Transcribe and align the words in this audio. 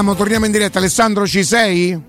Torniamo, 0.00 0.14
torniamo 0.14 0.46
in 0.46 0.52
diretta. 0.52 0.78
Alessandro, 0.78 1.26
ci 1.26 1.44
sei? 1.44 2.00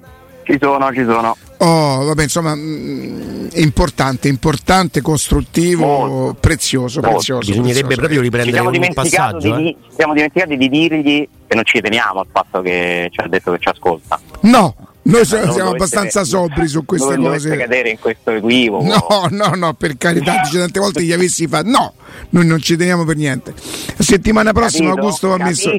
Ci 0.44 0.58
sono, 0.62 0.94
ci 0.94 1.04
sono. 1.04 1.36
Oh, 1.58 2.05
vabbè, 2.05 2.23
insomma, 2.23 2.55
mh, 2.55 3.50
importante, 3.55 4.30
importante, 4.30 5.02
costruttivo, 5.02 5.86
Molto. 5.86 6.40
prezioso, 6.40 7.02
Molto. 7.02 7.16
prezioso. 7.17 7.52
Bisognerebbe 7.52 7.95
prezioso. 7.95 8.00
proprio 8.00 8.22
riprendere 8.22 8.62
un 8.88 8.94
passaggio. 8.94 9.55
di, 9.58 9.70
eh. 9.70 9.76
ci 9.90 9.95
siamo 9.98 10.14
dimenticati 10.14 10.55
di 10.55 10.70
dirgli 10.70 11.27
che 11.45 11.54
non 11.55 11.66
ci 11.66 11.81
teniamo 11.81 12.22
al 12.22 12.27
fatto 12.31 12.62
che 12.62 13.09
ci 13.12 13.20
ha 13.20 13.27
detto 13.27 13.52
che 13.52 13.58
ci 13.59 13.67
ascolta. 13.67 14.17
No, 14.44 14.73
noi 15.04 15.26
siamo, 15.26 15.46
Non 15.46 15.54
siamo 15.55 15.72
dovesse- 15.72 15.96
abbastanza 15.96 16.23
sobri 16.23 16.68
su 16.68 16.86
queste 16.86 17.16
non 17.18 17.32
cose. 17.32 17.58
cadere 17.58 17.90
in 17.90 18.00
questo 18.00 18.32
equivoco. 18.32 18.84
No, 18.84 19.28
no, 19.32 19.52
no, 19.55 19.73
per 19.73 19.98
carità, 19.98 20.40
dice 20.44 20.59
tante 20.59 20.80
volte 20.80 21.04
gli 21.04 21.12
avessi 21.12 21.48
fatto. 21.48 21.70
No, 21.70 21.94
noi 22.30 22.46
non 22.46 22.59
ci 22.62 22.76
teniamo 22.76 23.04
per 23.04 23.16
niente. 23.16 23.54
La 23.98 24.04
settimana 24.04 24.52
prossima 24.54 24.90
Capito? 24.90 25.02
Augusto 25.06 25.28
va 25.30 25.38
messo. 25.38 25.72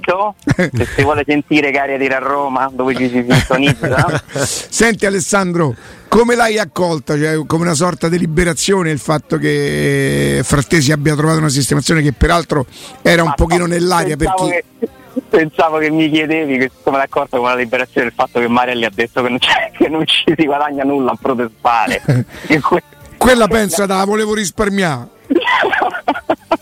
Se 0.56 0.86
si 0.96 1.02
vuole 1.02 1.22
sentire 1.26 1.70
che 1.70 1.78
aria 1.78 1.98
dire 1.98 2.14
a 2.16 2.18
Roma, 2.18 2.70
dove 2.72 2.94
ci 2.96 3.08
si 3.08 3.24
sintonizza, 3.28 4.22
Senti 4.68 5.06
Alessandro, 5.06 5.74
come 6.08 6.34
l'hai 6.34 6.58
accolta? 6.58 7.16
Cioè, 7.16 7.46
come 7.46 7.62
una 7.62 7.74
sorta 7.74 8.08
di 8.08 8.18
liberazione 8.18 8.90
il 8.90 8.98
fatto 8.98 9.38
che 9.38 10.40
Frattesi 10.42 10.90
abbia 10.92 11.14
trovato 11.14 11.38
una 11.38 11.48
sistemazione 11.48 12.02
che 12.02 12.12
peraltro 12.12 12.66
era 13.02 13.22
un 13.22 13.28
Ma 13.28 13.34
pochino 13.34 13.66
no, 13.66 13.72
nell'aria 13.72 14.16
per 14.16 14.34
chi... 14.34 14.48
che- 14.48 14.64
pensavo 15.28 15.78
che 15.78 15.90
mi 15.90 16.10
chiedevi 16.10 16.58
che 16.58 16.70
come 16.82 16.96
l'hai 16.96 17.06
accorto 17.06 17.38
con 17.38 17.48
la 17.48 17.54
liberazione 17.56 18.06
del 18.08 18.14
fatto 18.16 18.40
che 18.40 18.48
Marelli 18.48 18.84
ha 18.84 18.90
detto 18.92 19.22
che 19.22 19.28
non, 19.28 19.38
c'è- 19.38 19.70
che 19.76 19.88
non 19.88 20.06
ci 20.06 20.32
si 20.36 20.44
guadagna 20.44 20.84
nulla 20.84 21.12
a 21.12 21.18
protestare. 21.20 22.02
Que- 22.60 22.82
Quella 23.16 23.46
pensa 23.48 23.86
da 23.86 24.04
volevo 24.04 24.34
risparmiare. 24.34 25.08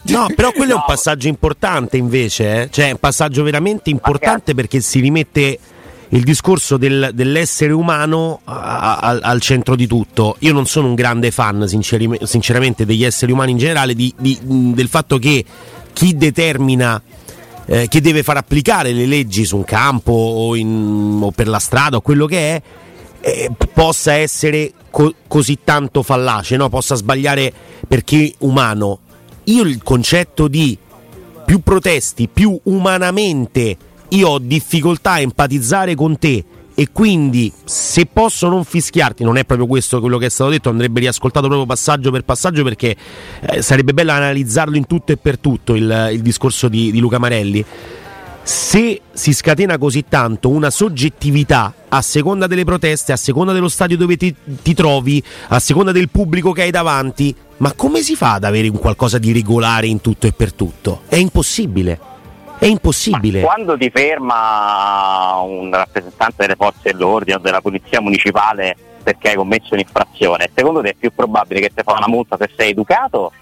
No, 0.02 0.26
però 0.34 0.50
quello 0.50 0.72
è 0.72 0.74
un 0.74 0.80
No. 0.80 0.86
passaggio 0.88 1.28
importante 1.28 1.96
invece, 1.96 2.62
eh. 2.62 2.68
cioè 2.70 2.88
è 2.88 2.90
un 2.92 2.98
passaggio 2.98 3.44
veramente 3.44 3.90
importante 3.90 4.54
perché 4.54 4.80
si 4.80 4.98
rimette 4.98 5.58
il 6.08 6.22
discorso 6.24 6.76
del- 6.76 7.10
dell'essere 7.14 7.72
umano 7.72 8.40
a- 8.44 8.96
a- 8.98 9.18
al 9.22 9.40
centro 9.40 9.76
di 9.76 9.86
tutto. 9.86 10.34
Io 10.40 10.52
non 10.52 10.66
sono 10.66 10.88
un 10.88 10.94
grande 10.96 11.30
fan, 11.30 11.68
sinceri- 11.68 12.18
sinceramente, 12.24 12.84
degli 12.84 13.04
esseri 13.04 13.30
umani 13.30 13.52
in 13.52 13.58
generale, 13.58 13.94
di- 13.94 14.12
di- 14.18 14.38
del 14.42 14.88
fatto 14.88 15.18
che 15.18 15.44
chi 15.92 16.16
determina, 16.16 17.00
eh, 17.66 17.86
chi 17.88 18.00
deve 18.00 18.22
far 18.22 18.36
applicare 18.36 18.92
le 18.92 19.06
leggi 19.06 19.44
su 19.44 19.56
un 19.56 19.64
campo 19.64 20.12
o, 20.12 20.54
in- 20.56 21.20
o 21.22 21.30
per 21.30 21.48
la 21.48 21.58
strada 21.58 21.96
o 21.96 22.00
quello 22.00 22.26
che 22.26 22.56
è, 22.56 22.62
eh, 23.20 23.50
possa 23.72 24.14
essere 24.14 24.72
co- 24.90 25.14
così 25.26 25.58
tanto 25.62 26.02
fallace, 26.02 26.56
no? 26.56 26.68
possa 26.68 26.94
sbagliare 26.94 27.52
perché 27.86 28.34
umano. 28.38 29.00
Io 29.44 29.62
il 29.62 29.82
concetto 29.82 30.48
di 30.48 30.76
più 31.44 31.60
protesti, 31.60 32.28
più 32.28 32.58
umanamente 32.64 33.76
io 34.10 34.28
ho 34.28 34.38
difficoltà 34.38 35.12
a 35.12 35.20
empatizzare 35.20 35.94
con 35.94 36.18
te 36.18 36.44
e 36.74 36.88
quindi 36.92 37.52
se 37.64 38.06
posso 38.06 38.48
non 38.48 38.64
fischiarti, 38.64 39.22
non 39.24 39.36
è 39.36 39.44
proprio 39.44 39.66
questo 39.66 40.00
quello 40.00 40.18
che 40.18 40.26
è 40.26 40.30
stato 40.30 40.50
detto, 40.50 40.68
andrebbe 40.68 41.00
riascoltato 41.00 41.46
proprio 41.46 41.66
passaggio 41.66 42.10
per 42.10 42.24
passaggio 42.24 42.62
perché 42.62 42.96
eh, 43.40 43.62
sarebbe 43.62 43.92
bello 43.92 44.12
analizzarlo 44.12 44.76
in 44.76 44.86
tutto 44.86 45.12
e 45.12 45.16
per 45.16 45.38
tutto 45.38 45.74
il, 45.74 46.10
il 46.12 46.22
discorso 46.22 46.68
di, 46.68 46.90
di 46.90 46.98
Luca 46.98 47.18
Marelli. 47.18 47.64
Se 48.42 49.02
si 49.12 49.32
scatena 49.32 49.76
così 49.78 50.06
tanto 50.08 50.48
una 50.48 50.70
soggettività 50.70 51.74
a 51.88 52.00
seconda 52.00 52.46
delle 52.46 52.64
proteste, 52.64 53.12
a 53.12 53.16
seconda 53.16 53.52
dello 53.52 53.68
stadio 53.68 53.96
dove 53.96 54.16
ti, 54.16 54.34
ti 54.62 54.74
trovi, 54.74 55.22
a 55.48 55.58
seconda 55.58 55.92
del 55.92 56.08
pubblico 56.08 56.52
che 56.52 56.62
hai 56.62 56.70
davanti, 56.70 57.34
ma 57.58 57.72
come 57.74 58.02
si 58.02 58.16
fa 58.16 58.34
ad 58.34 58.44
avere 58.44 58.68
un 58.68 58.78
qualcosa 58.78 59.18
di 59.18 59.32
regolare 59.32 59.86
in 59.86 60.00
tutto 60.00 60.26
e 60.26 60.32
per 60.32 60.52
tutto? 60.54 61.02
È 61.06 61.16
impossibile. 61.16 62.09
È 62.60 62.66
impossibile. 62.66 63.40
Quando 63.40 63.76
ti 63.78 63.90
ferma 63.92 65.38
un 65.42 65.70
rappresentante 65.72 66.34
delle 66.42 66.56
forze 66.56 66.90
dell'ordine 66.92 67.36
o 67.36 67.38
della 67.40 67.60
polizia 67.62 68.00
municipale 68.02 68.76
perché 69.02 69.30
hai 69.30 69.34
commesso 69.36 69.72
un'infrazione, 69.72 70.50
secondo 70.54 70.82
te 70.82 70.90
è 70.90 70.94
più 70.94 71.10
probabile 71.14 71.60
che 71.60 71.72
ti 71.74 71.82
fa 71.82 71.92
una 71.94 72.06
multa 72.06 72.36
se 72.38 72.50
sei 72.54 72.70
educato 72.70 73.32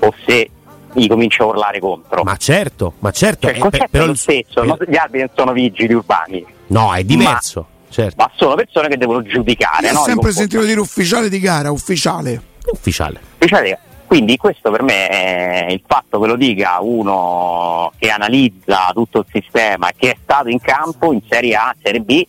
o 0.00 0.14
se 0.26 0.50
gli 0.92 1.06
cominci 1.06 1.40
a 1.40 1.44
urlare 1.44 1.78
contro? 1.78 2.24
Ma 2.24 2.36
certo, 2.36 2.94
ma 2.98 3.12
certo. 3.12 3.46
Cioè, 3.46 3.50
il 3.52 3.56
eh, 3.58 3.60
concetto 3.60 3.88
però 3.90 4.02
è 4.02 4.06
lo 4.06 4.12
il- 4.12 4.18
stesso, 4.18 4.60
per- 4.76 4.90
gli 4.90 4.96
arbitri 4.96 5.20
non 5.20 5.30
sono 5.36 5.52
vigili 5.52 5.94
urbani, 5.94 6.44
No, 6.68 6.92
è 6.94 7.04
diverso. 7.04 7.66
certo. 7.90 8.16
ma 8.18 8.28
sono 8.34 8.56
persone 8.56 8.88
che 8.88 8.96
devono 8.96 9.22
giudicare. 9.22 9.88
Ho 9.90 9.92
no, 9.92 10.02
sempre 10.02 10.32
sentito 10.32 10.64
dire 10.64 10.80
ufficiale 10.80 11.28
di 11.28 11.38
gara, 11.38 11.70
ufficiale. 11.70 12.42
Ufficiale. 12.72 13.20
Speciale. 13.36 13.78
Quindi 14.06 14.36
questo 14.36 14.70
per 14.70 14.82
me 14.82 15.08
è 15.08 15.66
il 15.70 15.82
fatto 15.84 16.20
che 16.20 16.26
lo 16.28 16.36
dica 16.36 16.78
uno 16.80 17.92
che 17.98 18.08
analizza 18.08 18.90
tutto 18.94 19.18
il 19.18 19.26
sistema 19.32 19.90
che 19.96 20.12
è 20.12 20.16
stato 20.22 20.48
in 20.48 20.60
campo 20.60 21.12
in 21.12 21.20
Serie 21.28 21.56
A, 21.56 21.74
Serie 21.82 22.00
B, 22.00 22.24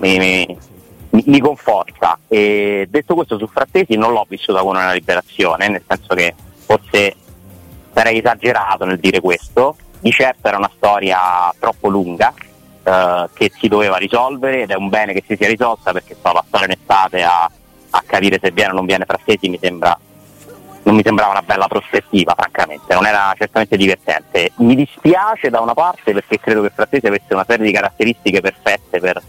mi, 0.00 0.18
mi- 0.18 1.24
mi- 1.26 1.40
conforta. 1.40 2.18
E 2.28 2.86
detto 2.88 3.14
questo 3.14 3.36
su 3.36 3.48
Frattesi 3.48 3.96
non 3.96 4.12
l'ho 4.12 4.24
vissuta 4.28 4.60
come 4.60 4.78
una 4.78 4.92
liberazione, 4.92 5.68
nel 5.68 5.82
senso 5.86 6.14
che 6.14 6.34
forse 6.64 7.14
sarei 7.92 8.18
esagerato 8.18 8.84
nel 8.84 8.98
dire 8.98 9.20
questo, 9.20 9.76
di 9.98 10.10
certo 10.12 10.46
era 10.46 10.56
una 10.56 10.70
storia 10.76 11.52
troppo 11.58 11.88
lunga 11.88 12.32
eh, 12.84 13.28
che 13.32 13.50
si 13.58 13.66
doveva 13.66 13.96
risolvere 13.96 14.62
ed 14.62 14.70
è 14.70 14.76
un 14.76 14.88
bene 14.88 15.12
che 15.12 15.24
si 15.26 15.34
sia 15.36 15.48
risolta 15.48 15.92
perché 15.92 16.14
stava 16.16 16.44
passare 16.48 16.72
in 16.72 16.78
estate 16.78 17.22
a, 17.24 17.50
a 17.90 18.02
capire 18.06 18.38
se 18.40 18.52
viene 18.52 18.70
o 18.70 18.74
non 18.74 18.86
viene 18.86 19.04
Frattesi 19.04 19.48
mi 19.48 19.58
sembra 19.60 19.98
non 20.86 20.94
mi 20.94 21.02
sembrava 21.02 21.32
una 21.32 21.42
bella 21.42 21.66
prospettiva, 21.66 22.34
francamente, 22.36 22.94
non 22.94 23.06
era 23.06 23.34
certamente 23.36 23.76
divertente. 23.76 24.52
Mi 24.58 24.76
dispiace 24.76 25.50
da 25.50 25.60
una 25.60 25.74
parte 25.74 26.12
perché 26.12 26.38
credo 26.38 26.62
che 26.62 26.70
Frattesi 26.72 27.06
avesse 27.06 27.34
una 27.34 27.44
serie 27.46 27.66
di 27.66 27.72
caratteristiche 27.72 28.40
perfette 28.40 29.00
per 29.00 29.20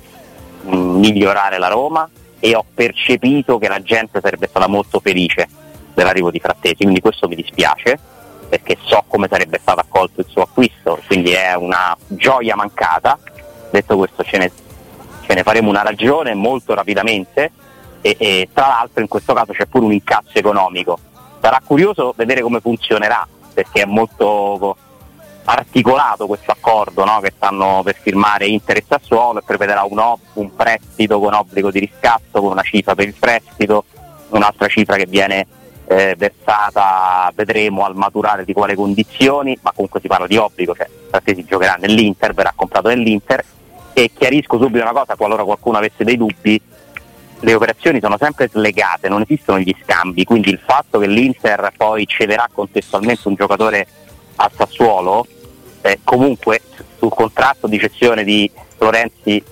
mh, 0.61 0.75
migliorare 0.75 1.57
la 1.57 1.67
Roma 1.67 2.07
e 2.39 2.55
ho 2.55 2.63
percepito 2.73 3.57
che 3.57 3.67
la 3.67 3.81
gente 3.81 4.19
sarebbe 4.21 4.47
stata 4.47 4.67
molto 4.67 4.99
felice 4.99 5.47
dell'arrivo 5.95 6.29
di 6.29 6.39
Frattesi, 6.39 6.75
quindi 6.75 7.01
questo 7.01 7.27
mi 7.27 7.35
dispiace 7.35 7.97
perché 8.47 8.77
so 8.83 9.03
come 9.07 9.27
sarebbe 9.27 9.57
stato 9.59 9.79
accolto 9.79 10.21
il 10.21 10.27
suo 10.29 10.43
acquisto, 10.43 11.01
quindi 11.07 11.31
è 11.31 11.55
una 11.55 11.97
gioia 12.05 12.55
mancata. 12.55 13.17
Detto 13.71 13.97
questo 13.97 14.23
ce 14.23 14.37
ne, 14.37 14.51
ce 15.25 15.33
ne 15.33 15.41
faremo 15.41 15.69
una 15.69 15.81
ragione 15.81 16.35
molto 16.35 16.75
rapidamente 16.75 17.51
e, 18.01 18.15
e 18.17 18.49
tra 18.53 18.67
l'altro 18.67 19.01
in 19.01 19.07
questo 19.07 19.33
caso 19.33 19.53
c'è 19.53 19.65
pure 19.65 19.85
un 19.85 19.91
incasso 19.91 20.33
economico. 20.37 20.99
Sarà 21.39 21.61
curioso 21.65 22.13
vedere 22.15 22.41
come 22.41 22.59
funzionerà 22.59 23.27
perché 23.53 23.81
è 23.81 23.85
molto 23.85 24.75
articolato 25.49 26.27
questo 26.27 26.51
accordo 26.51 27.05
no? 27.05 27.19
che 27.21 27.31
stanno 27.35 27.81
per 27.83 27.95
firmare 27.99 28.47
Inter 28.47 28.77
e 28.77 28.83
Sassuolo 28.85 29.39
e 29.39 29.43
prevederà 29.45 29.83
un, 29.83 29.97
ob- 29.97 30.19
un 30.33 30.53
prestito 30.53 31.19
con 31.19 31.33
obbligo 31.33 31.71
di 31.71 31.79
riscatto, 31.79 32.41
con 32.41 32.51
una 32.51 32.63
cifra 32.63 32.95
per 32.95 33.07
il 33.07 33.15
prestito, 33.17 33.85
un'altra 34.29 34.67
cifra 34.67 34.97
che 34.97 35.05
viene 35.05 35.47
eh, 35.87 36.15
versata, 36.17 37.31
vedremo 37.33 37.85
al 37.85 37.95
maturare 37.95 38.43
di 38.43 38.51
quale 38.51 38.75
condizioni, 38.75 39.57
ma 39.61 39.71
comunque 39.71 40.01
si 40.01 40.07
parla 40.07 40.27
di 40.27 40.35
obbligo, 40.35 40.75
cioè 40.75 40.89
Frattesi 41.09 41.45
giocherà 41.45 41.77
nell'Inter, 41.79 42.33
verrà 42.33 42.51
comprato 42.53 42.89
nell'Inter 42.89 43.43
e 43.93 44.11
chiarisco 44.13 44.59
subito 44.59 44.83
una 44.83 44.91
cosa 44.91 45.15
qualora 45.15 45.43
qualcuno 45.43 45.77
avesse 45.77 46.03
dei 46.03 46.17
dubbi, 46.17 46.61
le 47.39 47.53
operazioni 47.53 47.99
sono 47.99 48.17
sempre 48.19 48.49
slegate, 48.49 49.09
non 49.09 49.21
esistono 49.21 49.59
gli 49.59 49.75
scambi, 49.83 50.23
quindi 50.23 50.49
il 50.49 50.59
fatto 50.63 50.99
che 50.99 51.07
l'Inter 51.07 51.71
poi 51.75 52.05
cederà 52.07 52.49
contestualmente 52.51 53.27
un 53.27 53.35
giocatore 53.35 53.87
al 54.35 54.51
Sassuolo, 54.55 55.25
eh, 55.81 55.99
comunque 56.03 56.61
sul 56.97 57.09
contratto 57.09 57.67
di 57.67 57.79
cessione 57.79 58.23
di 58.23 58.49
Florenzi, 58.77 59.43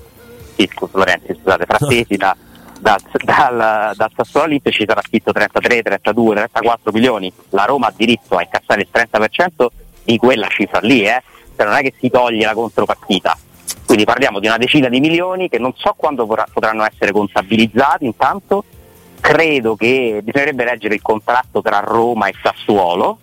sì, 0.55 0.69
Florenzi 0.89 1.35
scusate, 1.35 1.65
Frattesi 1.65 2.15
da, 2.15 2.35
da- 2.79 2.99
dal, 3.23 3.93
dal 3.95 4.11
Sassuolo 4.15 4.47
all'Inter 4.47 4.73
ci 4.73 4.85
sarà 4.87 5.01
scritto 5.01 5.31
33, 5.31 5.81
32, 5.83 6.35
34 6.35 6.91
milioni, 6.91 7.31
la 7.49 7.65
Roma 7.65 7.87
ha 7.87 7.93
diritto 7.95 8.35
a 8.35 8.41
incassare 8.41 8.81
il 8.81 8.89
30% 8.91 9.67
di 10.03 10.17
quella 10.17 10.47
cifra 10.47 10.79
lì, 10.79 11.05
eh? 11.05 11.21
cioè 11.55 11.65
non 11.65 11.75
è 11.75 11.81
che 11.81 11.93
si 11.99 12.09
toglie 12.09 12.45
la 12.45 12.53
contropartita. 12.53 13.37
Quindi 13.85 14.05
parliamo 14.05 14.39
di 14.39 14.47
una 14.47 14.57
decina 14.57 14.89
di 14.89 14.99
milioni 14.99 15.47
che 15.47 15.59
non 15.59 15.73
so 15.75 15.93
quando 15.95 16.25
potranno 16.25 16.85
essere 16.85 17.11
contabilizzati 17.11 18.05
intanto, 18.05 18.63
credo 19.19 19.75
che 19.75 20.21
bisognerebbe 20.23 20.65
leggere 20.65 20.95
il 20.95 21.01
contratto 21.01 21.61
tra 21.61 21.79
Roma 21.79 22.27
e 22.27 22.33
Sassuolo, 22.41 23.19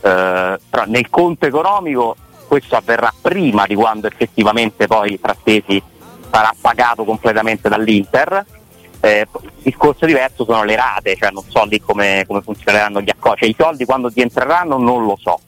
eh, 0.00 0.58
però 0.68 0.84
nel 0.86 1.08
conto 1.10 1.46
economico 1.46 2.16
questo 2.46 2.76
avverrà 2.76 3.12
prima 3.20 3.66
di 3.66 3.74
quando 3.74 4.06
effettivamente 4.06 4.86
poi 4.86 5.18
Frattesi 5.20 5.82
sarà 6.30 6.54
pagato 6.58 7.04
completamente 7.04 7.68
dall'Inter. 7.68 8.44
Eh, 9.00 9.26
il 9.30 9.50
discorso 9.62 10.06
diverso 10.06 10.44
sono 10.44 10.64
le 10.64 10.74
rate, 10.74 11.16
cioè 11.16 11.30
non 11.30 11.44
so 11.46 11.64
lì 11.64 11.80
come, 11.80 12.24
come 12.26 12.40
funzioneranno 12.40 13.00
gli 13.00 13.10
accordi, 13.10 13.40
cioè, 13.40 13.48
i 13.50 13.56
soldi 13.56 13.84
quando 13.84 14.10
ti 14.10 14.20
entreranno 14.20 14.78
non 14.78 15.04
lo 15.04 15.16
so. 15.20 15.40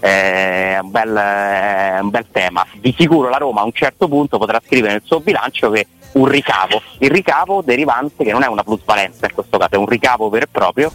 È 0.00 0.78
un, 0.80 0.90
bel, 0.90 1.14
è 1.14 1.98
un 2.00 2.10
bel 2.10 2.26
tema. 2.30 2.66
Di 2.80 2.94
sicuro 2.98 3.28
la 3.28 3.36
Roma 3.36 3.60
a 3.60 3.64
un 3.64 3.72
certo 3.72 4.08
punto 4.08 4.38
potrà 4.38 4.60
scrivere 4.64 4.94
nel 4.94 5.02
suo 5.04 5.20
bilancio 5.20 5.70
che 5.70 5.86
un 6.12 6.26
ricavo, 6.26 6.82
il 6.98 7.10
ricavo 7.10 7.62
derivante 7.62 8.24
che 8.24 8.32
non 8.32 8.42
è 8.42 8.48
una 8.48 8.64
plusvalenza 8.64 9.26
in 9.26 9.34
questo 9.34 9.58
caso, 9.58 9.74
è 9.74 9.76
un 9.76 9.86
ricavo 9.86 10.28
vero 10.28 10.46
e 10.46 10.48
proprio, 10.50 10.90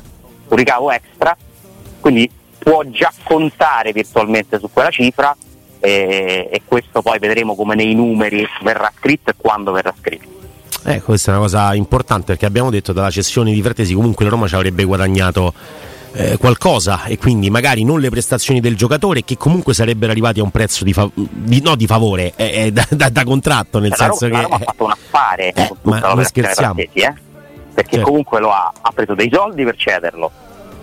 un 0.48 0.58
ricavo 0.58 0.92
extra, 0.92 1.36
quindi 2.00 2.30
può 2.58 2.84
già 2.86 3.12
contare 3.24 3.94
virtualmente 3.94 4.60
su 4.60 4.70
quella 4.72 4.90
cifra 4.90 5.36
e, 5.80 6.50
e 6.52 6.62
questo 6.66 7.02
poi 7.02 7.20
vedremo 7.20 7.56
come 7.56 7.76
nei 7.76 7.94
numeri 7.94 8.46
verrà 8.62 8.92
scritto 8.98 9.30
e 9.30 9.34
quando 9.38 9.72
verrà 9.72 9.94
scritto. 9.98 10.34
Eh, 10.88 11.02
questa 11.02 11.32
è 11.32 11.34
una 11.34 11.44
cosa 11.44 11.74
importante 11.74 12.26
perché 12.28 12.46
abbiamo 12.46 12.70
detto 12.70 12.94
dalla 12.94 13.10
cessione 13.10 13.52
di 13.52 13.62
Frattesi 13.62 13.94
comunque 13.94 14.24
la 14.24 14.32
Roma 14.32 14.48
ci 14.48 14.56
avrebbe 14.56 14.84
guadagnato 14.84 15.54
eh, 16.16 16.38
qualcosa 16.38 17.04
e 17.06 17.18
quindi 17.18 17.50
magari 17.50 17.84
non 17.84 18.00
le 18.00 18.10
prestazioni 18.10 18.60
del 18.60 18.76
giocatore 18.76 19.24
che 19.24 19.38
comunque 19.38 19.74
sarebbero 19.74 20.12
arrivati 20.12 20.40
a 20.40 20.44
un 20.44 20.52
prezzo 20.52 20.84
di, 20.84 20.94
fa- 20.94 21.10
di 21.14 21.62
no 21.62 21.76
di 21.76 21.86
favore, 21.86 22.34
eh, 22.36 22.72
da, 22.72 22.86
da, 22.90 23.10
da, 23.10 23.24
contratto, 23.24 23.80
nel 23.80 23.90
la 23.90 23.96
senso 23.96 24.28
Roma, 24.28 24.36
che... 24.36 24.42
La 24.42 24.42
Roma 24.44 24.56
ha 24.56 24.60
fatto 24.60 24.84
un 24.86 24.92
affare 24.92 25.54
eh, 25.54 25.72
ma 25.84 26.00
non 26.00 26.24
scherziamo. 26.24 26.74
Frattesi, 26.74 27.06
eh? 27.06 27.14
perché 27.74 27.96
certo. 27.96 28.08
comunque 28.08 28.40
lo 28.40 28.52
ha, 28.52 28.72
ha 28.82 28.92
preso 28.92 29.14
dei 29.14 29.30
soldi 29.32 29.64
per 29.64 29.76
cederlo 29.76 30.32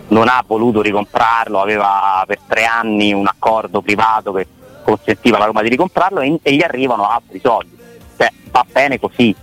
non 0.09 0.29
ha 0.29 0.45
voluto 0.47 0.83
ricomprarlo, 0.83 1.59
aveva 1.59 2.23
per 2.27 2.39
tre 2.47 2.65
anni 2.65 3.13
un 3.13 3.27
accordo 3.27 3.81
privato 3.81 4.33
che 4.33 4.47
consentiva 4.85 5.37
alla 5.37 5.47
Roma 5.47 5.63
di 5.63 5.71
ricomprarlo 5.71 6.21
e, 6.21 6.39
e 6.43 6.55
gli 6.55 6.63
arrivano 6.63 7.09
altri 7.09 7.41
soldi. 7.43 7.77
Cioè, 8.17 8.31
va 8.51 8.65
bene 8.71 9.01
così. 9.01 9.35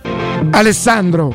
Alessandro. 0.52 1.34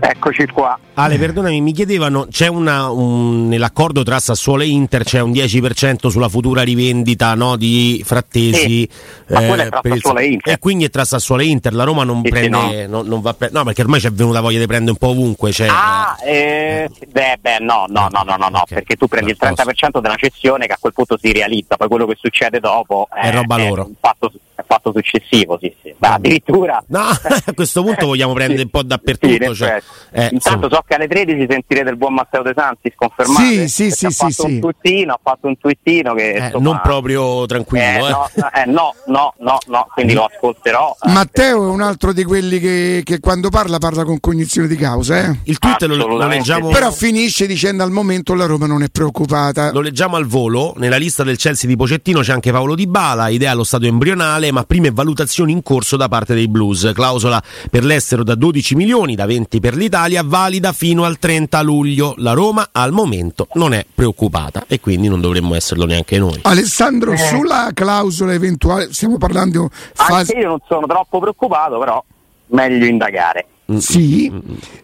Eccoci 0.00 0.46
qua. 0.46 0.78
Ale, 0.94 1.18
perdonami, 1.18 1.60
mi 1.60 1.72
chiedevano, 1.72 2.26
c'è 2.30 2.46
una, 2.46 2.88
un, 2.90 3.48
nell'accordo 3.48 4.02
tra 4.02 4.18
Sassuolo 4.20 4.62
e 4.62 4.66
Inter 4.66 5.02
c'è 5.02 5.20
un 5.20 5.32
10% 5.32 6.08
sulla 6.08 6.28
futura 6.28 6.62
rivendita 6.62 7.34
no, 7.34 7.56
di 7.56 8.00
Frattesi. 8.04 8.88
Sì, 8.88 8.88
eh, 9.28 9.52
il, 9.52 9.70
e, 9.82 10.26
Inter. 10.26 10.52
e 10.52 10.58
quindi 10.58 10.84
è 10.84 10.90
tra 10.90 11.04
Sassuolo 11.04 11.42
e 11.42 11.46
Inter, 11.46 11.74
la 11.74 11.84
Roma 11.84 12.04
non 12.04 12.22
sì, 12.22 12.30
prende, 12.30 12.56
sì, 12.56 12.86
no. 12.86 12.86
Non, 12.88 13.06
non 13.06 13.20
va 13.20 13.34
pre- 13.34 13.50
no, 13.52 13.64
perché 13.64 13.82
ormai 13.82 14.00
c'è 14.00 14.10
venuta 14.10 14.40
voglia 14.40 14.60
di 14.60 14.66
prendere 14.66 14.92
un 14.92 14.98
po' 14.98 15.08
ovunque. 15.08 15.50
Cioè, 15.50 15.66
ah, 15.68 16.16
eh, 16.24 16.88
beh, 17.10 17.38
beh, 17.40 17.58
no, 17.60 17.86
no, 17.88 18.08
no, 18.10 18.22
no, 18.24 18.36
no, 18.36 18.48
no 18.48 18.60
okay. 18.60 18.78
perché 18.78 18.96
tu 18.96 19.08
prendi 19.08 19.30
il 19.30 19.38
30% 19.40 20.00
della 20.00 20.16
cessione 20.16 20.66
che 20.66 20.74
a 20.74 20.78
quel 20.78 20.92
punto 20.92 21.18
si 21.18 21.32
realizza, 21.32 21.76
poi 21.76 21.88
quello 21.88 22.06
che 22.06 22.16
succede 22.20 22.60
dopo 22.60 23.08
è, 23.12 23.28
è 23.28 23.32
roba 23.32 23.56
loro. 23.56 23.82
È 23.82 23.86
un 23.86 23.94
fatto, 23.98 24.32
fatto 24.66 24.92
successivo, 24.92 25.58
sì, 25.60 25.74
sì. 25.82 25.94
Ma 25.98 26.14
addirittura... 26.14 26.82
No, 26.88 27.00
a 27.08 27.52
questo 27.54 27.82
punto 27.82 28.06
vogliamo 28.06 28.32
prendere 28.32 28.62
un 28.62 28.70
po' 28.70 28.82
dappertutto. 28.84 29.54
Cioè, 29.54 29.82
eh, 30.16 30.28
Intanto 30.32 30.68
so 30.70 30.84
che 30.86 30.94
alle 30.94 31.08
13 31.08 31.46
sentirete 31.48 31.90
il 31.90 31.96
buon 31.96 32.14
Matteo 32.14 32.42
De 32.42 32.52
Santi 32.56 32.92
sconfermare. 32.94 33.66
Sì, 33.66 33.68
sì, 33.68 33.90
sì, 33.90 34.06
ha 34.06 34.10
sì, 34.10 34.16
fatto 34.16 34.32
sì. 34.32 34.44
un 34.46 34.60
twittino, 34.60 35.12
ha 35.12 35.20
fatto 35.22 35.46
un 35.48 35.58
twittino 35.58 36.14
che 36.14 36.32
eh, 36.34 36.44
insomma, 36.46 36.62
non 36.70 36.80
proprio 36.82 37.46
tranquillo, 37.46 37.84
eh, 37.84 37.96
eh. 37.96 38.10
No, 38.10 38.28
eh, 38.54 38.64
no, 38.66 38.94
no, 39.06 39.34
no, 39.38 39.58
no, 39.66 39.88
quindi 39.92 40.14
lo 40.14 40.24
ascolterò. 40.32 40.96
eh. 41.04 41.10
Matteo 41.10 41.64
è 41.64 41.68
un 41.68 41.80
altro 41.80 42.12
di 42.12 42.22
quelli 42.24 42.60
che, 42.60 43.02
che 43.04 43.18
quando 43.18 43.48
parla 43.48 43.78
parla 43.78 44.04
con 44.04 44.20
cognizione 44.20 44.68
di 44.68 44.76
causa. 44.76 45.18
Eh? 45.24 45.38
Il 45.44 45.58
tweet 45.58 45.82
lo, 45.82 46.06
lo 46.06 46.26
leggiamo. 46.26 46.70
Però 46.70 46.90
finisce 46.92 47.46
dicendo 47.46 47.82
al 47.82 47.90
momento 47.90 48.34
la 48.34 48.46
Roma 48.46 48.66
non 48.66 48.82
è 48.82 48.88
preoccupata. 48.90 49.72
Lo 49.72 49.80
leggiamo 49.80 50.16
al 50.16 50.26
volo, 50.26 50.74
nella 50.76 50.96
lista 50.96 51.24
del 51.24 51.36
Chelsea 51.36 51.68
di 51.68 51.76
Pocettino 51.76 52.20
c'è 52.20 52.32
anche 52.32 52.52
Paolo 52.52 52.74
Di 52.74 52.86
Bala, 52.86 53.28
idea 53.28 53.50
allo 53.50 53.64
stato 53.64 53.86
embrionale, 53.86 54.52
ma 54.52 54.62
prime 54.62 54.90
valutazioni 54.90 55.52
in 55.52 55.62
corso 55.62 55.96
da 55.96 56.08
parte 56.08 56.34
dei 56.34 56.48
Blues. 56.48 56.92
Clausola 56.94 57.42
per 57.70 57.84
l'estero 57.84 58.22
da 58.22 58.34
12 58.34 58.74
milioni, 58.76 59.14
da 59.14 59.26
20 59.26 59.60
per 59.60 59.73
l'Italia, 59.76 60.22
valida 60.24 60.72
fino 60.72 61.04
al 61.04 61.18
30 61.18 61.60
luglio. 61.62 62.14
La 62.18 62.32
Roma 62.32 62.68
al 62.72 62.92
momento 62.92 63.48
non 63.54 63.72
è 63.72 63.84
preoccupata 63.94 64.64
e 64.66 64.80
quindi 64.80 65.08
non 65.08 65.20
dovremmo 65.20 65.54
esserlo 65.54 65.86
neanche 65.86 66.18
noi. 66.18 66.38
Alessandro, 66.42 67.12
Eh. 67.12 67.16
sulla 67.16 67.70
clausola 67.74 68.32
eventuale, 68.32 68.92
stiamo 68.92 69.18
parlando 69.18 69.70
fase... 69.94 70.32
Anche 70.32 70.44
io 70.44 70.48
non 70.48 70.58
sono 70.66 70.86
troppo 70.86 71.18
preoccupato, 71.20 71.78
però 71.78 72.02
meglio 72.48 72.84
indagare. 72.86 73.46
Sì, 73.78 74.30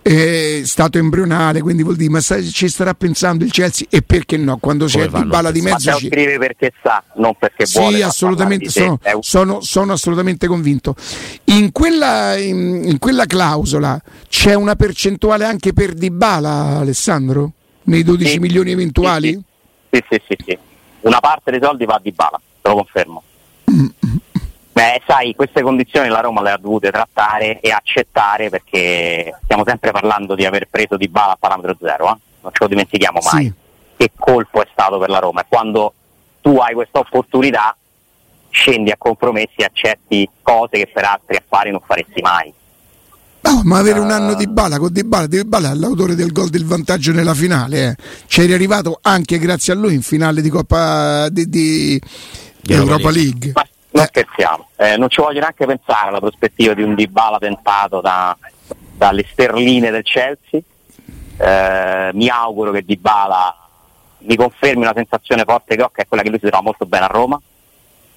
è 0.00 0.62
stato 0.64 0.96
embrionale, 0.96 1.60
quindi 1.60 1.82
vuol 1.82 1.96
dire, 1.96 2.10
ma 2.10 2.20
sa- 2.20 2.40
ci 2.40 2.66
starà 2.66 2.94
pensando 2.94 3.44
il 3.44 3.50
Chelsea 3.50 3.86
e 3.90 4.00
perché 4.00 4.38
no? 4.38 4.56
Quando 4.56 4.86
c'è 4.86 5.06
Di 5.06 5.24
Bala 5.26 5.50
di 5.50 5.60
mezzo 5.60 5.90
Matteo 5.90 5.98
ci... 5.98 6.06
scrive 6.08 6.38
perché 6.38 6.72
sa, 6.82 7.02
non 7.16 7.34
perché 7.38 7.66
vuole. 7.74 7.96
Sì, 7.96 8.02
assolutamente, 8.02 8.70
sono, 8.70 8.98
di 9.02 9.10
sono- 9.20 9.60
sono 9.60 9.92
assolutamente 9.92 10.46
convinto. 10.46 10.94
In 11.44 11.72
quella, 11.72 12.36
in, 12.38 12.82
in 12.86 12.98
quella 12.98 13.26
clausola 13.26 14.00
c'è 14.28 14.54
una 14.54 14.74
percentuale 14.76 15.44
anche 15.44 15.74
per 15.74 15.92
Dybala, 15.92 16.78
Alessandro? 16.78 17.52
Nei 17.82 18.02
12 18.02 18.30
Sì. 18.30 18.38
milioni 18.38 18.70
eventuali? 18.70 19.38
Sì, 19.90 20.02
sì, 20.08 20.22
sì, 20.26 20.36
sì. 20.46 20.58
Una 21.00 21.20
parte 21.20 21.50
dei 21.50 21.60
soldi 21.62 21.84
va 21.84 21.94
a 21.96 22.00
Di 22.02 22.12
Bala, 22.12 22.40
te 22.62 22.68
lo 22.68 22.74
confermo. 22.76 23.22
Beh, 24.72 25.02
sai, 25.06 25.34
queste 25.34 25.62
condizioni 25.62 26.08
la 26.08 26.20
Roma 26.20 26.42
le 26.42 26.52
ha 26.52 26.56
dovute 26.56 26.90
trattare 26.90 27.60
e 27.60 27.70
accettare 27.72 28.50
perché 28.50 29.34
stiamo 29.42 29.64
sempre 29.66 29.90
parlando 29.90 30.34
di 30.34 30.44
aver 30.46 30.68
preso 30.70 30.96
Di 30.96 31.08
Bala 31.08 31.32
a 31.32 31.36
parametro 31.38 31.76
zero, 31.80 32.04
eh? 32.06 32.16
non 32.42 32.52
ce 32.52 32.58
lo 32.60 32.68
dimentichiamo 32.68 33.18
mai. 33.32 33.44
Sì. 33.44 33.52
Che 33.96 34.10
colpo 34.16 34.62
è 34.62 34.68
stato 34.72 34.98
per 34.98 35.10
la 35.10 35.18
Roma 35.18 35.42
e 35.42 35.46
quando 35.48 35.92
tu 36.40 36.56
hai 36.56 36.72
questa 36.74 37.00
opportunità 37.00 37.76
scendi 38.48 38.90
a 38.90 38.96
compromessi 38.96 39.56
e 39.56 39.64
accetti 39.64 40.28
cose 40.42 40.78
che 40.78 40.90
per 40.92 41.04
altri 41.04 41.36
affari 41.36 41.70
non 41.70 41.80
faresti 41.84 42.20
mai. 42.22 42.52
No, 43.42 43.60
ma 43.64 43.78
avere 43.78 43.98
un 43.98 44.10
anno 44.10 44.34
di 44.34 44.46
Bala 44.46 44.78
con 44.78 44.92
Di 44.92 45.02
Bala, 45.02 45.26
Di 45.26 45.42
Bala 45.44 45.70
è 45.70 45.74
l'autore 45.74 46.14
del 46.14 46.30
gol 46.30 46.48
del 46.50 46.64
vantaggio 46.64 47.12
nella 47.12 47.34
finale. 47.34 47.88
Eh. 47.88 47.96
C'eri 48.26 48.52
arrivato 48.52 48.98
anche 49.02 49.38
grazie 49.38 49.72
a 49.72 49.76
lui 49.76 49.94
in 49.94 50.02
finale 50.02 50.40
di 50.42 50.48
Coppa 50.48 51.28
di, 51.28 51.48
di 51.48 52.00
Di 52.60 52.72
Europa 52.72 52.92
Europa 52.92 53.10
League. 53.10 53.52
Ma 53.54 53.66
non 53.92 54.04
Eh. 54.04 54.06
scherziamo, 54.08 54.59
eh, 54.80 54.96
non 54.96 55.10
ci 55.10 55.20
voglio 55.20 55.40
neanche 55.40 55.66
pensare 55.66 56.08
alla 56.08 56.20
prospettiva 56.20 56.72
di 56.72 56.82
un 56.82 56.94
Dybala 56.94 57.36
tentato 57.36 58.00
da- 58.00 58.34
dalle 58.96 59.26
sterline 59.30 59.90
del 59.90 60.02
Chelsea. 60.02 60.60
Eh, 61.36 62.10
mi 62.14 62.28
auguro 62.28 62.70
che 62.70 62.82
Dybala 62.82 63.54
mi 64.20 64.36
confermi 64.36 64.82
una 64.82 64.94
sensazione 64.94 65.44
forte 65.44 65.76
che 65.76 65.82
ho, 65.82 65.90
che 65.90 66.02
è 66.02 66.08
quella 66.08 66.22
che 66.22 66.30
lui 66.30 66.38
si 66.38 66.46
trova 66.46 66.62
molto 66.62 66.86
bene 66.86 67.04
a 67.04 67.08
Roma 67.08 67.38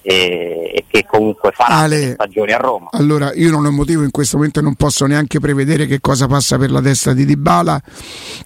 e, 0.03 0.71
e 0.75 0.85
che 0.87 1.05
comunque 1.09 1.51
farà 1.53 1.77
Ale. 1.77 2.11
stagioni 2.13 2.51
a 2.51 2.57
Roma. 2.57 2.89
Allora, 2.91 3.33
io 3.33 3.49
non 3.49 3.65
ho 3.65 3.71
motivo 3.71 4.03
in 4.03 4.11
questo 4.11 4.35
momento 4.37 4.61
non 4.61 4.75
posso 4.75 5.05
neanche 5.07 5.39
prevedere 5.39 5.87
che 5.87 5.99
cosa 6.01 6.27
passa 6.27 6.57
per 6.57 6.69
la 6.69 6.81
testa 6.81 7.13
di 7.13 7.25
Dybala. 7.25 7.81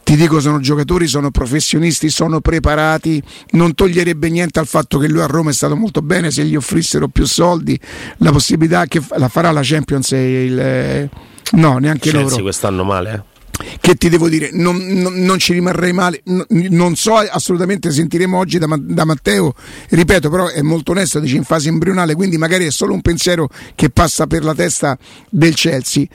Ti 0.03 0.15
dico, 0.15 0.39
sono 0.39 0.59
giocatori, 0.59 1.07
sono 1.07 1.31
professionisti, 1.31 2.09
sono 2.09 2.39
preparati. 2.39 3.21
Non 3.51 3.73
toglierebbe 3.73 4.29
niente 4.29 4.59
al 4.59 4.67
fatto 4.67 4.97
che 4.99 5.07
lui 5.09 5.21
a 5.21 5.25
Roma 5.25 5.49
è 5.49 5.53
stato 5.53 5.75
molto 5.75 6.01
bene 6.01 6.31
se 6.31 6.43
gli 6.45 6.55
offrissero 6.55 7.07
più 7.07 7.25
soldi. 7.25 7.77
La 8.17 8.31
possibilità 8.31 8.85
che 8.85 9.01
la 9.17 9.27
farà 9.27 9.51
la 9.51 9.61
Champions 9.63 10.11
il. 10.11 10.59
eh, 10.59 11.09
No, 11.49 11.77
neanche 11.77 12.09
Chelsea 12.09 12.29
loro. 12.29 12.41
quest'anno 12.43 12.83
male, 12.83 13.13
eh. 13.13 13.35
Che 13.79 13.95
ti 13.95 14.09
devo 14.09 14.29
dire? 14.29 14.49
Non, 14.53 14.77
non- 14.77 15.13
non 15.15 15.39
ci 15.39 15.53
rimarrei 15.53 15.91
male. 15.91 16.21
N- 16.25 16.45
non 16.69 16.95
so, 16.95 17.15
assolutamente 17.15 17.89
sentiremo 17.91 18.37
oggi 18.37 18.59
da, 18.59 18.67
da 18.79 19.03
Matteo. 19.05 19.53
Ripeto, 19.89 20.29
però 20.29 20.47
è 20.47 20.61
molto 20.61 20.91
onesto, 20.91 21.19
dice 21.19 21.37
in 21.37 21.43
fase 21.43 21.69
embrionale, 21.69 22.13
quindi 22.13 22.37
magari 22.37 22.65
è 22.67 22.71
solo 22.71 22.93
un 22.93 23.01
pensiero 23.01 23.49
che 23.75 23.89
passa 23.89 24.27
per 24.27 24.43
la 24.43 24.53
testa 24.53 24.97
del 25.29 25.55
Chelsea. 25.55 26.05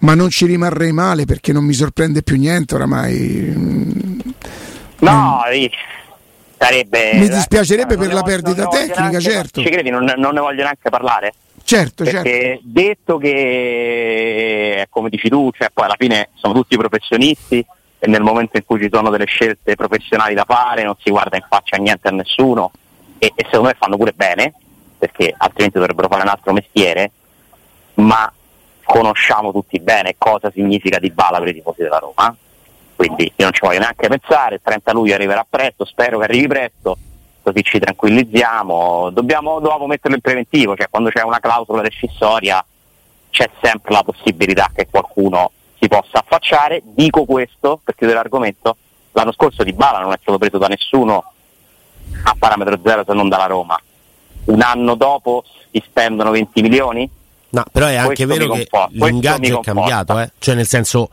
Ma 0.00 0.14
non 0.14 0.28
ci 0.30 0.46
rimarrei 0.46 0.90
male 0.92 1.24
perché 1.24 1.52
non 1.52 1.64
mi 1.64 1.72
sorprende 1.74 2.22
più 2.22 2.36
niente 2.36 2.74
oramai. 2.74 3.16
Mm, 3.56 4.18
No, 5.00 5.44
eh, 5.52 5.70
sarebbe. 6.58 7.12
Mi 7.14 7.28
dispiacerebbe 7.28 7.94
non 7.94 8.04
per 8.06 8.14
la 8.14 8.22
perdita 8.22 8.62
non 8.62 8.70
tecnica, 8.72 9.20
certo. 9.20 9.62
Ci 9.62 9.70
credi, 9.70 9.90
non, 9.90 10.12
non 10.16 10.34
ne 10.34 10.40
voglio 10.40 10.62
neanche 10.64 10.90
parlare? 10.90 11.32
Certo, 11.68 12.06
certo. 12.06 12.62
detto 12.62 13.18
che 13.18 14.76
è 14.76 14.86
come 14.88 15.10
dici 15.10 15.28
tu, 15.28 15.50
cioè 15.52 15.68
poi 15.70 15.84
alla 15.84 15.96
fine 15.98 16.30
sono 16.32 16.54
tutti 16.54 16.78
professionisti 16.78 17.58
e 17.98 18.06
nel 18.08 18.22
momento 18.22 18.56
in 18.56 18.64
cui 18.64 18.80
ci 18.80 18.88
sono 18.90 19.10
delle 19.10 19.26
scelte 19.26 19.74
professionali 19.74 20.32
da 20.32 20.46
fare 20.48 20.82
non 20.82 20.94
si 20.98 21.10
guarda 21.10 21.36
in 21.36 21.44
faccia 21.46 21.76
niente 21.76 22.08
a 22.08 22.12
nessuno 22.12 22.70
e, 23.18 23.32
e 23.34 23.44
secondo 23.44 23.68
me 23.68 23.76
fanno 23.78 23.98
pure 23.98 24.12
bene 24.12 24.54
perché 24.96 25.34
altrimenti 25.36 25.76
dovrebbero 25.76 26.08
fare 26.08 26.22
un 26.22 26.28
altro 26.28 26.54
mestiere 26.54 27.10
ma 27.96 28.32
conosciamo 28.82 29.52
tutti 29.52 29.78
bene 29.78 30.14
cosa 30.16 30.50
significa 30.50 30.98
di 30.98 31.10
bala 31.10 31.38
per 31.38 31.48
i 31.48 31.52
tifosi 31.52 31.82
della 31.82 31.98
Roma 31.98 32.34
quindi 32.96 33.24
io 33.24 33.44
non 33.44 33.52
ci 33.52 33.60
voglio 33.60 33.80
neanche 33.80 34.08
pensare 34.08 34.54
il 34.54 34.60
30 34.62 34.92
luglio 34.94 35.14
arriverà 35.14 35.46
presto 35.46 35.84
spero 35.84 36.16
che 36.16 36.24
arrivi 36.24 36.46
presto 36.46 36.96
così 37.48 37.62
ci 37.62 37.78
tranquillizziamo. 37.78 39.10
Dobbiamo 39.10 39.60
dopo 39.60 39.86
metterlo 39.86 40.16
in 40.16 40.22
preventivo, 40.22 40.76
cioè 40.76 40.88
quando 40.88 41.10
c'è 41.10 41.22
una 41.22 41.40
clausola 41.40 41.82
rescissoria 41.82 42.64
c'è 43.30 43.48
sempre 43.62 43.92
la 43.92 44.02
possibilità 44.02 44.70
che 44.74 44.88
qualcuno 44.90 45.52
si 45.80 45.88
possa 45.88 46.18
affacciare. 46.18 46.82
Dico 46.84 47.24
questo 47.24 47.80
per 47.82 47.94
chiudere 47.94 48.18
l'argomento, 48.18 48.76
l'anno 49.12 49.32
scorso 49.32 49.62
Di 49.62 49.72
Bala 49.72 50.00
non 50.00 50.12
è 50.12 50.18
stato 50.20 50.38
preso 50.38 50.58
da 50.58 50.66
nessuno 50.66 51.32
a 52.24 52.36
parametro 52.38 52.78
zero 52.82 53.04
se 53.06 53.12
non 53.14 53.28
dalla 53.28 53.46
Roma. 53.46 53.80
Un 54.44 54.62
anno 54.62 54.94
dopo 54.94 55.44
si 55.70 55.82
spendono 55.84 56.30
20 56.30 56.62
milioni? 56.62 57.10
No, 57.50 57.64
però 57.70 57.86
è 57.86 57.96
anche 57.96 58.26
Questo 58.26 58.46
vero 58.46 58.52
che 58.54 58.68
l'ingaggio 58.92 59.60
è 59.60 59.62
cambiato, 59.62 60.18
eh. 60.18 60.32
cioè 60.38 60.54
nel 60.54 60.66
senso 60.66 61.08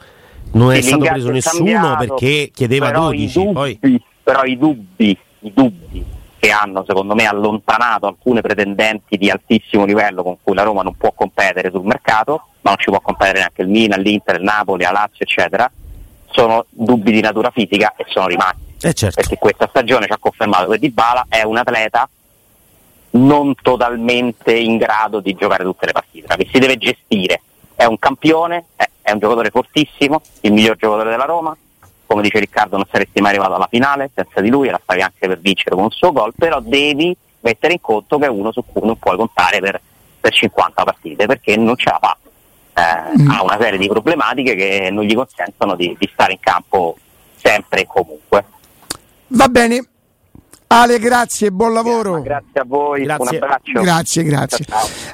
non 0.52 0.74
è 0.74 0.82
stato 0.82 1.04
preso 1.06 1.32
nessuno 1.32 1.72
cambiato, 1.72 2.06
perché 2.06 2.52
chiedeva 2.54 2.88
però 2.88 3.06
12, 3.06 3.24
i 3.24 3.44
dubbi, 3.44 3.54
poi 3.54 4.04
però 4.24 4.44
i 4.44 4.58
dubbi, 4.58 5.18
i 5.40 5.54
dubbi 5.54 6.06
che 6.46 6.52
hanno 6.52 6.84
secondo 6.86 7.16
me 7.16 7.26
allontanato 7.26 8.06
alcune 8.06 8.42
pretendenti 8.42 9.18
di 9.18 9.32
altissimo 9.32 9.84
livello 9.84 10.22
con 10.22 10.38
cui 10.44 10.54
la 10.54 10.62
Roma 10.62 10.84
non 10.84 10.96
può 10.96 11.12
competere 11.12 11.72
sul 11.72 11.86
mercato, 11.86 12.50
ma 12.62 12.70
non 12.70 12.78
ci 12.78 12.92
può 12.92 13.02
competere 13.02 13.40
neanche 13.40 13.64
il 13.64 13.68
Milan, 13.68 14.00
l'Inter, 14.00 14.36
il 14.36 14.44
Napoli, 14.44 14.84
la 14.84 14.92
Lazio, 14.92 15.26
eccetera, 15.26 15.70
sono 16.30 16.66
dubbi 16.70 17.12
di 17.12 17.20
natura 17.20 17.50
fisica 17.50 17.96
e 17.98 18.06
sono 18.10 18.28
rimasti. 18.28 18.76
eh 18.80 18.94
certo. 18.94 19.16
Perché 19.16 19.38
questa 19.40 19.68
stagione 19.70 20.06
ci 20.06 20.12
ha 20.12 20.20
confermato 20.20 20.70
che 20.70 20.78
Dybala 20.78 21.26
è 21.30 21.42
un 21.42 21.58
atleta 21.58 22.08
non 23.12 23.56
totalmente 23.56 24.54
in 24.56 24.78
grado 24.78 25.22
di 25.22 25.34
giocare 25.34 25.64
tutte 25.64 25.88
le 25.88 25.94
partite, 25.94 26.36
che 26.36 26.48
si 26.52 26.60
deve 26.60 26.78
gestire. 26.78 27.42
È 27.74 27.86
un 27.86 27.98
campione, 27.98 28.66
è 29.02 29.12
un 29.12 29.18
giocatore 29.20 29.50
fortissimo, 29.50 30.22
il 30.42 30.54
miglior 30.54 30.76
giocatore 30.76 31.10
della 31.10 31.26
Roma, 31.26 31.58
come 32.06 32.22
dice 32.22 32.40
Riccardo 32.40 32.78
non 32.78 32.86
saresti 32.90 33.22
mai 33.22 33.32
arrivato 33.32 33.56
alla 33.56 33.68
finale 33.70 34.12
senza 34.14 34.42
di 34.42 34.50
lui, 34.50 34.70
la 34.70 34.80
stavi 34.82 35.02
anche 35.02 35.28
per 35.28 35.40
vincere 35.40 35.76
con 35.76 35.86
un 35.86 35.92
suo 35.92 36.12
gol, 36.12 36.34
però 36.36 36.60
devi 36.60 37.16
mettere 37.42 37.74
in 37.74 37.82
conto 37.82 38.18
che 38.18 38.26
è 38.26 38.30
uno 38.30 38.52
su 38.52 38.64
cui 38.66 38.86
non 38.86 38.98
puoi 38.98 39.18
contare 39.18 39.60
per, 39.60 39.80
per 40.20 40.34
50 40.34 40.84
partite 40.84 41.26
perché 41.26 41.56
non 41.58 41.76
ce 41.76 41.90
la 41.90 42.00
fa. 42.02 42.18
Eh, 42.78 43.22
mm. 43.22 43.30
Ha 43.30 43.44
una 43.44 43.58
serie 43.60 43.80
di 43.80 43.88
problematiche 43.88 44.56
che 44.56 44.90
non 44.92 45.04
gli 45.06 45.16
consentono 45.16 45.76
di, 45.76 45.96
di 45.98 46.10
stare 46.12 46.34
in 46.34 46.40
campo 46.40 46.98
sempre 47.36 47.82
e 47.82 47.88
comunque. 47.88 48.46
Va 49.28 49.48
bene, 49.48 49.88
Ale, 50.68 51.00
grazie, 51.00 51.52
buon 51.52 51.74
lavoro. 51.74 52.22
Grazie 52.22 52.60
a 52.60 52.64
voi, 52.66 53.04
grazie. 53.04 53.38
un 53.38 53.44
abbraccio. 53.44 53.82
Grazie, 53.82 54.24
grazie. 54.24 54.66
Ciao. 54.66 55.14